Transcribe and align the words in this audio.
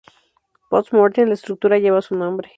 Post 0.71 0.89
mortem, 0.95 1.29
la 1.31 1.35
estructura 1.41 1.77
lleva 1.77 2.01
su 2.01 2.15
nombre. 2.15 2.49